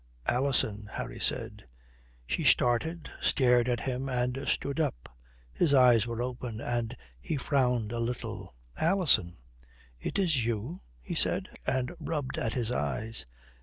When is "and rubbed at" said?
11.67-12.55